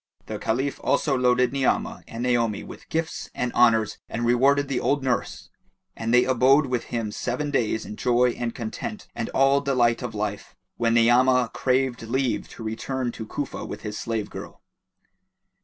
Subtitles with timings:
[0.25, 5.03] The Caliph also loaded Ni'amah and Naomi with gifts and honours and rewarded the old
[5.03, 5.51] nurse;
[5.95, 10.15] and they abode with him seven days in joy and content and all delight of
[10.15, 14.63] life, when Ni'amah craved leave to return to Cufa with his slave girl.